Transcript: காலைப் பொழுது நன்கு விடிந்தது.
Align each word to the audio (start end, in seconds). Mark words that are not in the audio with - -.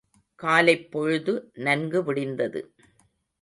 காலைப் 0.35 0.91
பொழுது 0.91 1.51
நன்கு 1.53 2.03
விடிந்தது. 2.03 2.73